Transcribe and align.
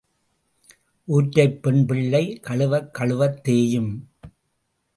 ஊற்றைப் 1.07 1.59
பெண் 1.61 1.85
பிள்ளை 1.85 2.39
கழுவக் 2.39 2.89
கழுவத் 2.99 3.41
தேயும். 3.41 3.91